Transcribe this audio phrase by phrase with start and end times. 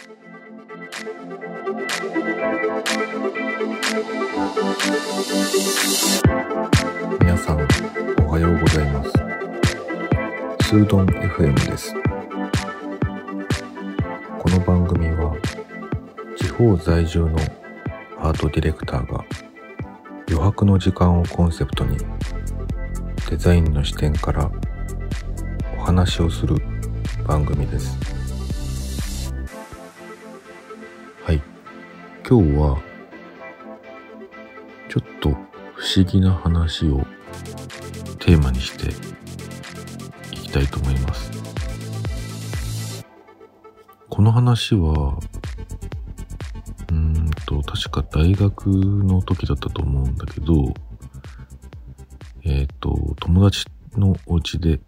[0.00, 0.08] 皆
[7.36, 7.68] さん
[8.24, 9.10] おはようございます。
[10.66, 11.94] スードン FM です。
[14.38, 15.36] この番組は
[16.38, 17.36] 地方在住の
[18.20, 19.22] アートディレクターが
[20.28, 21.98] 余白の時間をコンセプトに
[23.28, 24.50] デザインの視点から
[25.76, 26.56] お話をする
[27.26, 28.19] 番組です。
[32.30, 32.80] 今日は
[34.88, 35.30] ちょっと
[35.74, 37.04] 不思議な話を
[38.20, 38.90] テーマにして
[40.32, 43.04] いきたいと思います。
[44.08, 45.18] この話は
[46.92, 50.72] うんと確か大学の時だったと思うんだけど
[52.44, 54.78] えっ、と友達のお家で、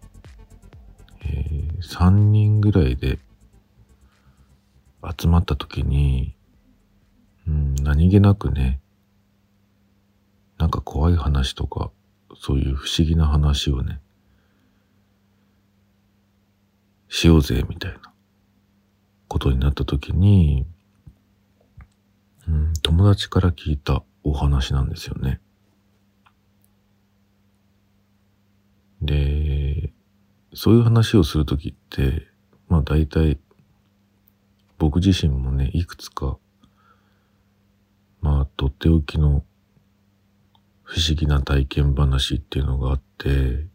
[1.25, 3.19] えー、3人ぐらいで
[5.19, 6.37] 集まった時に、
[7.47, 8.79] うん、何気なくね
[10.63, 11.91] なんか怖い話とか、
[12.39, 13.99] そういう不思議な話をね、
[17.09, 18.13] しようぜ、みたいな
[19.27, 20.65] ことになった時に、
[22.47, 25.41] うん、友達から聞いたお話なんですよね。
[29.01, 29.91] で、
[30.53, 32.25] そういう話をするときって、
[32.69, 33.37] まあ大体、
[34.77, 36.37] 僕自身もね、いくつか、
[38.63, 39.43] とっておきの
[40.83, 43.65] 不思議な体験話っていうのがあって、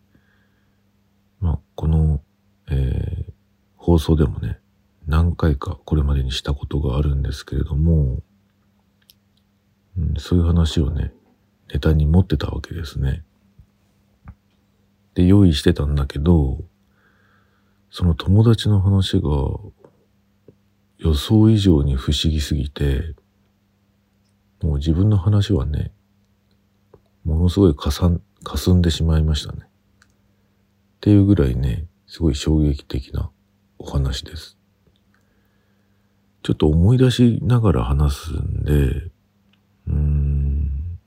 [1.41, 2.23] まあ、この、
[2.71, 3.33] えー、
[3.77, 4.59] 放送でもね、
[5.07, 8.23] 何回かこれまでにしたことがあるんですけれども、
[9.99, 11.13] うん、そういう話をね、
[11.71, 13.25] ネタに持ってたわけですね。
[15.13, 16.65] で、用意してたんだけど、
[17.91, 19.29] その友達の話が
[20.97, 23.15] 予想以上に不思議すぎて、
[24.63, 25.93] もう自分の話はね、
[27.25, 29.61] ものすごいかさん、霞んでしまいましたね。
[29.63, 29.65] っ
[31.01, 33.31] ていうぐらいね、すごい衝撃的な
[33.79, 34.57] お話です。
[36.43, 40.99] ちょっと思い出しながら話すんで、うーん、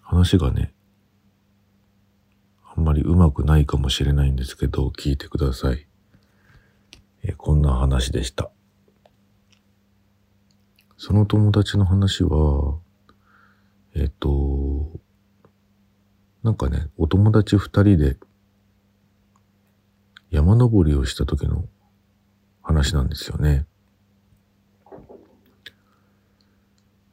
[0.00, 0.74] 話がね、
[2.74, 5.86] あんまりうまくないかもしれないんですけど、聞いてください。
[7.22, 8.50] えこんな話でした。
[11.04, 12.78] その友達の話は、
[13.96, 14.88] えっ、と、
[16.44, 18.16] なんかね、お友達二人で
[20.30, 21.64] 山登りをした時の
[22.62, 23.66] 話なんですよね。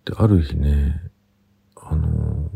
[0.06, 1.02] で、ある日ね、
[1.76, 2.48] あの、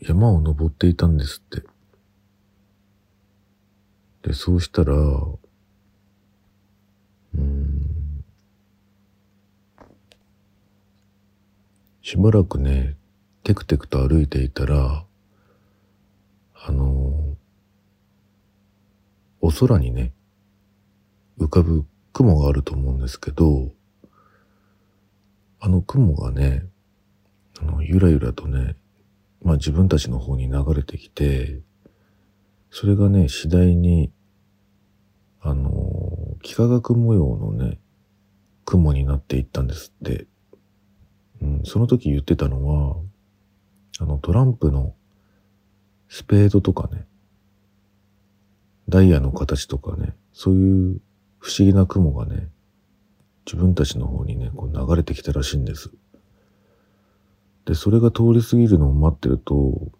[0.00, 1.66] 山を登っていたんですって。
[4.20, 4.92] で、そうしたら、
[7.34, 7.77] うん、
[12.10, 12.96] しばらくね、
[13.44, 15.04] テクテクと歩いていたら、
[16.54, 17.36] あの
[19.42, 20.14] お空にね、
[21.38, 23.72] 浮かぶ雲があると思うんですけど、
[25.60, 26.64] あの雲がね、
[27.60, 28.76] あの、ゆらゆらとね、
[29.42, 31.60] まあ自分たちの方に流れてきて、
[32.70, 34.10] それがね、次第に、
[35.42, 37.78] あの、幾何学模様のね、
[38.64, 40.26] 雲になっていったんですって。
[41.42, 42.96] うん、その時言ってたのは、
[44.00, 44.94] あの、トランプの
[46.08, 47.06] スペードとかね、
[48.88, 51.00] ダイヤの形とかね、そういう
[51.38, 52.48] 不思議な雲がね、
[53.46, 55.90] 自分たちの方にね、こう流れてきたらしいんです。
[57.64, 59.90] で、それが通り過ぎるのを待ってると、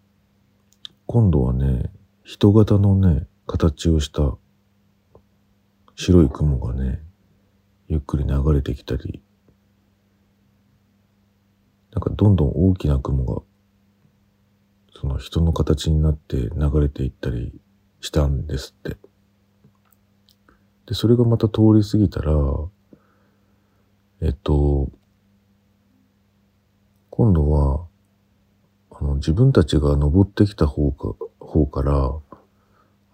[1.07, 1.91] 今度はね、
[2.25, 4.37] 人型のね、形をした
[5.97, 7.03] 白い雲がね、
[7.89, 9.23] ゆっくり流れてきたり、
[11.99, 13.43] なんかどんどん大きな雲が
[14.95, 17.61] その人の形になって流れていったり
[18.01, 18.97] したんですって。
[20.87, 22.33] で、それがまた通り過ぎたら、
[24.23, 24.89] えっと、
[27.11, 27.87] 今度は、
[28.93, 32.13] あの、自分たちが登ってきた方か、方から、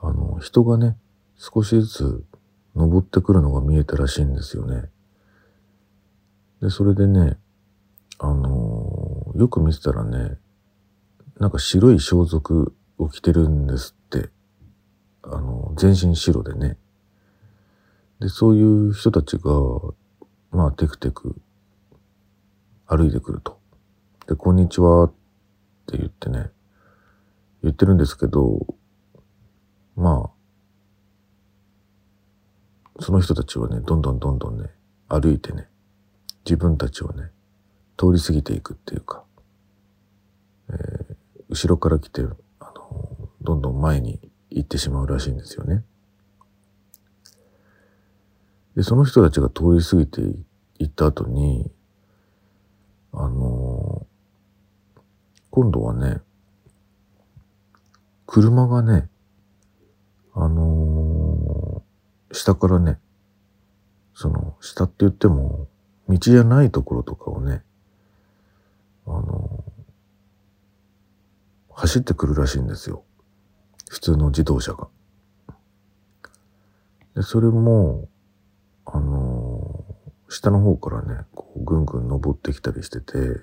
[0.03, 0.99] あの、人がね、
[1.39, 2.25] 少しずつ
[2.77, 4.91] 登ってくるのが見えたらしいんですよね。
[6.61, 7.39] で、それでね、
[8.19, 10.39] あのよく見てたらね、
[11.39, 14.31] なんか白い装束を着てるんですって。
[15.23, 16.77] あの、全身白でね。
[18.21, 19.51] で、そういう人たちが、
[20.51, 21.35] まあ、テクテク
[22.87, 23.59] 歩いてくると。
[24.29, 25.13] で、こんにちはっ
[25.87, 26.51] て言ってね、
[27.63, 28.67] 言ってるんですけど、
[29.97, 30.31] ま
[32.99, 34.71] あ、その人たちはね、どんどんどんどんね、
[35.09, 35.69] 歩いてね、
[36.45, 37.31] 自分たちをね、
[37.97, 39.25] 通り過ぎていくっていうか、
[40.71, 41.17] えー、
[41.49, 42.23] 後ろから来て、
[42.61, 44.21] あの、どんどん前に
[44.51, 45.85] 行ってしまうらしいんですよね。
[48.77, 50.21] で、その人たちが通り過ぎて
[50.79, 51.71] 行った後に、
[53.13, 55.01] あのー、
[55.51, 56.21] 今度はね、
[58.27, 59.09] 車がね、
[60.35, 62.99] あのー、下からね、
[64.15, 65.69] その、下って言っても、
[66.09, 67.63] 道じゃないところとかをね、
[69.07, 69.65] あの、
[71.71, 73.05] 走ってくるらしいんですよ。
[73.89, 74.89] 普通の自動車が。
[77.15, 78.09] で、それも、
[78.87, 79.85] あの、
[80.29, 83.41] 下の方からね、こう、ぐんぐん登ってきたりしてて、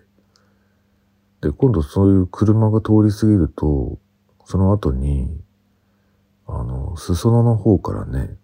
[1.41, 3.97] で、今度そういう車が通り過ぎると、
[4.45, 5.41] その後に、
[6.47, 8.35] あの、裾野の方からね、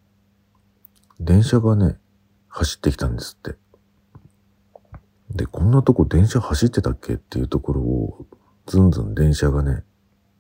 [1.19, 1.97] 電車がね、
[2.47, 3.57] 走ってきたんですって。
[5.31, 8.25] で、こんなとこ電車走ってたっけっていうところを、
[8.65, 9.83] ずんずん電車がね、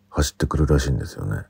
[0.09, 1.43] 走ってくるらしいんですよね。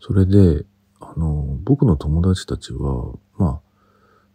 [0.00, 0.64] それで、
[1.00, 3.60] あの、僕の友達たちは、まあ、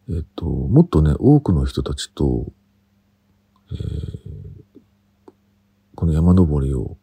[0.10, 2.46] えっと、もっとね、多くの人たちと、
[3.72, 5.32] えー、
[5.96, 6.98] この山登りを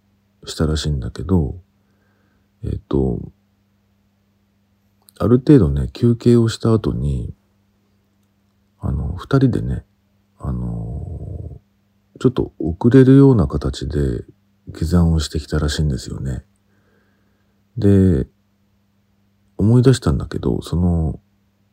[0.44, 1.60] したらしいんだけど、
[2.62, 3.20] えっと、
[5.18, 7.34] ある程度ね、休憩をした後に、
[8.80, 9.84] あの、二人でね、
[10.38, 11.60] あの
[12.20, 14.24] ちょっと遅れるような形で
[14.68, 16.44] 下山をしてきたらしいんですよね。
[17.76, 18.26] で、
[19.56, 21.20] 思い出したんだけど、その、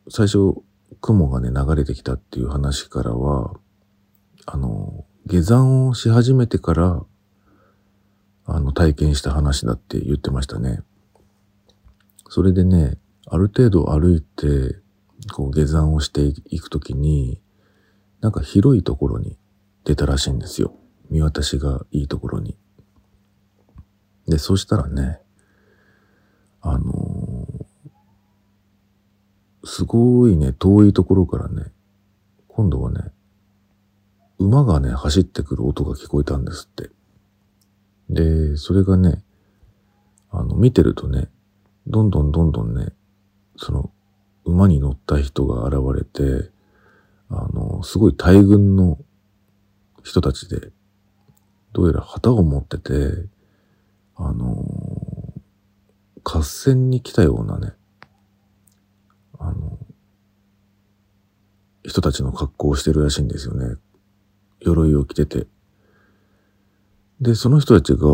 [0.10, 0.56] 最初、
[1.02, 3.54] 雲がね、流れてきたっていう話からは、
[4.46, 7.04] あの、下山をし始めてから、
[8.46, 10.82] あの、体験した話だって言ってましたね。
[12.30, 14.78] それでね、ある程度歩いて、
[15.34, 17.42] こう、下山をしていくときに、
[18.22, 19.38] なんか広いところに
[19.84, 20.74] 出たらしいんですよ。
[21.10, 22.58] 見渡しがいいところに。
[24.28, 25.20] で、そしたらね、
[26.62, 27.48] あの
[29.64, 31.72] すごいね、遠いところからね、
[32.48, 33.12] 今度はね、
[34.40, 36.90] 馬がね、走ってくる音が聞こえたんですって。
[38.10, 39.24] で、それがね、
[40.32, 41.30] あの、見てるとね、
[41.86, 42.94] どんどんどんどんね、
[43.58, 43.92] その、
[44.48, 46.50] 馬に乗った人が現れて、
[47.30, 48.98] あの、すごい大群の
[50.04, 50.72] 人たちで、
[51.74, 53.28] どうやら旗を持ってて、
[54.16, 54.64] あの、
[56.24, 57.74] 合戦に来たようなね、
[59.38, 59.78] あの、
[61.84, 63.76] 人たちの格好をしてるらしいんですよね。
[64.62, 65.48] 鎧を着てて。
[67.20, 68.08] で、その人たちが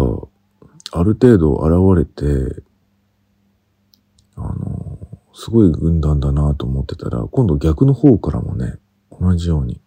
[0.91, 2.63] ある程度現れて、
[4.35, 4.72] あの、
[5.33, 8.75] すごい軍団だなと思ってたら、今度逆の方からもね、
[9.19, 9.81] 同じように、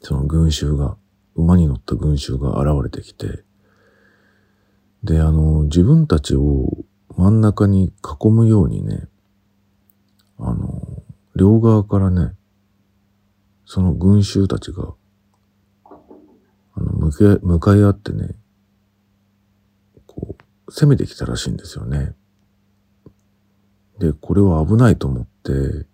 [0.00, 0.96] その群衆が、
[1.34, 3.44] 馬に乗った群衆が現れてきて、
[5.02, 6.84] で、あの、自分たちを
[7.16, 9.08] 真ん中に囲むようにね、
[10.38, 11.02] あの、
[11.34, 12.34] 両側からね、
[13.64, 14.94] その群衆たちが、
[15.84, 18.36] あの、向け、向かい合ってね、
[20.06, 20.36] こ
[20.66, 22.14] う、攻めてきたらしいんですよね。
[23.98, 25.86] で、これは危ないと思って、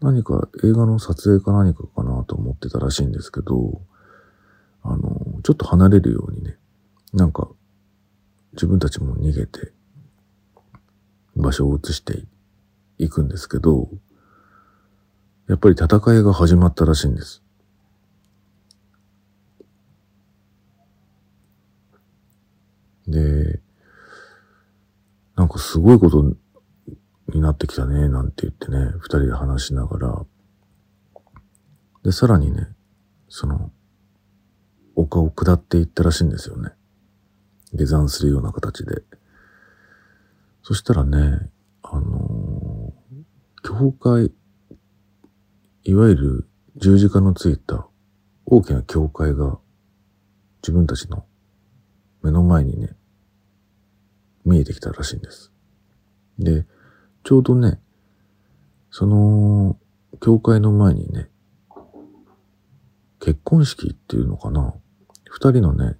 [0.00, 3.80] 何か映画の撮影か何かかなと思ってたらしいんですけど、
[4.82, 6.56] あの、ちょっと離れるようにね、
[7.12, 7.48] なんか、
[8.52, 9.72] 自分たちも逃げて、
[11.36, 12.24] 場所を移して
[12.98, 13.88] 行くんですけど、
[15.48, 15.86] やっぱり戦
[16.18, 17.42] いが始まったらしいんです。
[23.06, 23.60] で、
[25.36, 26.34] なんかすごいこと
[27.28, 30.26] になってきたね、なんて言ってね、二人で話しながら、
[32.02, 32.68] で、さらにね、
[33.28, 33.70] その、
[34.94, 36.70] 丘を下っていったらしいんですよね。
[37.72, 39.02] 下山するような形で。
[40.62, 41.50] そしたらね、
[41.82, 44.32] あのー、教会、
[45.84, 47.86] いわゆる十字架のついた
[48.44, 49.58] 大きな教会が
[50.62, 51.24] 自分たちの
[52.22, 52.90] 目の前にね、
[54.44, 55.52] 見えてきたらしいんです。
[56.38, 56.66] で、
[57.26, 57.80] ちょうどね、
[58.88, 59.76] その、
[60.22, 61.28] 教会の前にね、
[63.18, 64.76] 結婚式っていうのかな
[65.28, 65.96] 二人のね、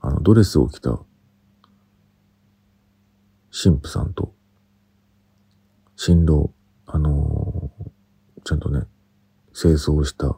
[0.00, 0.98] あの、ドレスを着た
[3.52, 4.34] 神父さんと
[5.94, 6.52] 新郎、
[6.86, 8.88] あのー、ちゃんとね、
[9.54, 10.36] 清掃した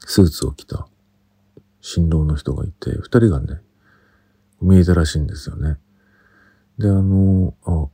[0.00, 0.88] スーツを着た
[1.80, 3.62] 新郎の人がいて、二人がね、
[4.60, 5.78] 見えたらしいんですよね。
[6.76, 7.93] で、あのー、あ、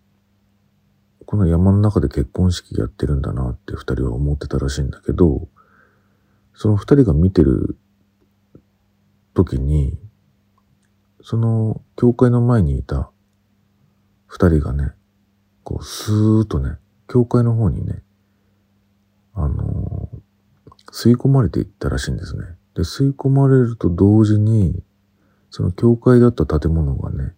[1.30, 5.46] この山の中で結婚式やってるんだなって二人は思ってたらしいんだけど、
[6.54, 7.78] その二人が見てる
[9.32, 9.96] 時に、
[11.22, 13.12] その教会の前にいた
[14.26, 14.90] 二人がね、
[15.62, 18.02] こう、スーッとね、教会の方にね、
[19.32, 20.08] あの、
[20.90, 22.42] 吸い込まれていったらしいんですね。
[22.74, 24.82] で、吸い込まれると同時に、
[25.50, 27.34] その教会だった建物がね、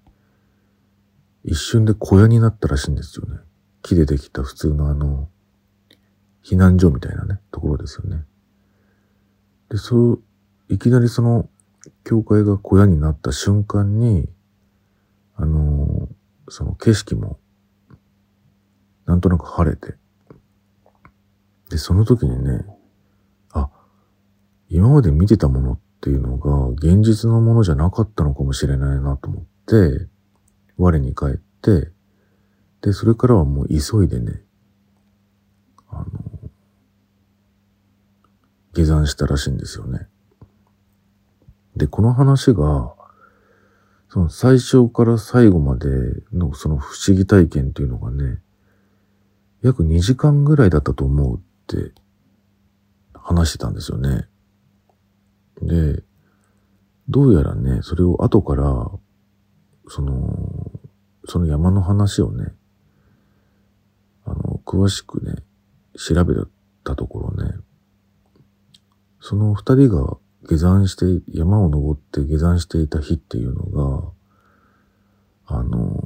[1.44, 3.36] 一瞬で小屋になったらしいんですよね。
[3.82, 5.28] 木でできた普通のあの、
[6.44, 8.24] 避難所みたいなね、ところですよね。
[9.68, 10.22] で、そう、
[10.68, 11.48] いきなりその、
[12.04, 14.28] 教会が小屋になった瞬間に、
[15.36, 17.38] あのー、その景色も、
[19.06, 19.94] なんとなく晴れて、
[21.70, 22.64] で、その時にね、
[23.52, 23.70] あ、
[24.68, 30.08] 今まで見てたものっていうのが現実のものじゃなかったのかもしれないなと思って、
[30.76, 31.91] 我に返って、
[32.82, 34.42] で、それからはもう急いでね、
[35.88, 36.06] あの、
[38.74, 40.08] 下山したらしいんですよね。
[41.76, 42.94] で、この話が、
[44.08, 45.88] その最初から最後まで
[46.32, 48.40] のその不思議体験っていうのがね、
[49.62, 51.92] 約2時間ぐらいだったと思うって
[53.14, 54.26] 話してたんですよね。
[55.62, 56.02] で、
[57.08, 58.90] どうやらね、それを後から、
[59.88, 60.80] その、
[61.26, 62.52] その山の話をね、
[64.72, 65.34] 詳しくね、
[65.98, 66.34] 調べ
[66.82, 67.52] たところね、
[69.20, 73.64] その二人が下山して、山を登って下山していた日っていうの
[75.46, 76.00] が、あの、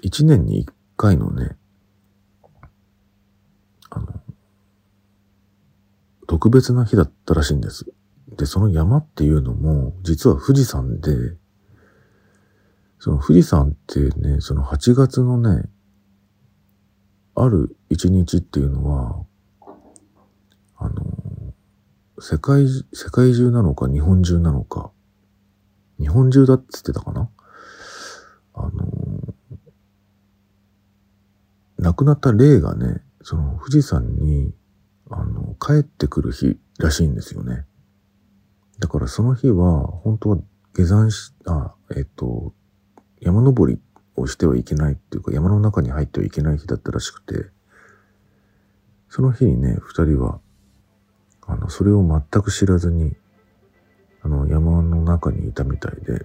[0.00, 1.58] 一年に一回のね、
[3.90, 4.06] あの、
[6.26, 7.84] 特別な日だったらしいんです。
[8.34, 11.36] で、その山っていうのも、実は富士山で、
[12.98, 15.68] その富士山ってね、その8月のね、
[17.34, 19.24] ある一日っていうのは、
[20.76, 21.54] あの、
[22.20, 24.90] 世界、世界中なのか日本中なのか、
[25.98, 27.30] 日本中だって言ってたかな？
[28.54, 28.70] あの、
[31.78, 34.54] 亡くなった霊がね、その富士山に、
[35.10, 37.64] あの、帰ってくる日らしいんですよね。
[38.78, 40.38] だからその日は、本当は
[40.74, 42.52] 下山し、あ、えっと、
[43.20, 43.80] 山登り
[44.16, 47.50] をしてはいけないっていうか、山の中に入ってはいけない日だったらしくて、
[49.08, 50.40] その日にね、二人は
[51.46, 53.14] あの、それを全く知らずに、
[54.22, 56.24] あの、山の中にいたみたいで、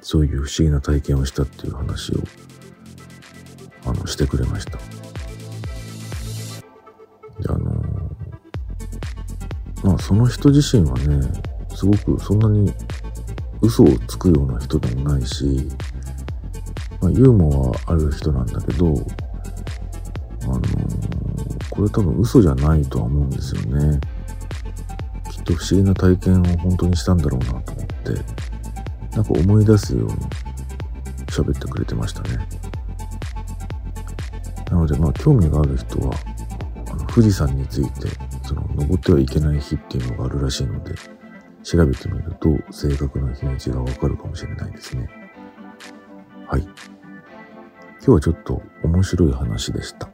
[0.00, 2.22] そういう不思議な体験をしたっていう話を、
[3.84, 4.78] あの、してくれました。
[4.78, 4.82] で、
[7.48, 7.82] あの
[9.84, 11.20] まあ、その人自身はね、
[11.74, 12.72] すごくそんなに
[13.60, 15.68] 嘘をつくような人でもないし、
[17.00, 18.94] まあ、ユーモアある人なんだけど、
[20.42, 20.60] あの
[21.70, 24.00] これ多分嘘じゃないとは思うんですよね。
[25.30, 28.12] きっと不思議な体験を本当にしたんだろうなと思って、
[29.16, 30.14] なんか思い出すように
[31.26, 32.48] 喋ってくれてましたね。
[34.70, 36.14] なのでまあ興味がある人は、
[36.90, 38.08] あの富士山について、
[38.42, 40.94] その登ってはいけない日っていうのがあるらしいので、
[41.62, 45.08] 調べてみると正確な日にちがわかるかもしれないですね。
[48.06, 50.08] 今日はちょっと面白い話でした。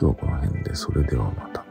[0.00, 1.63] 日はこの辺で、それではまた。